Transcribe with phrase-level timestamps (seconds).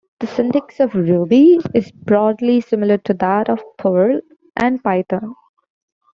[0.19, 4.19] The syntax of Ruby is broadly similar to that of Perl
[4.57, 5.35] and Python.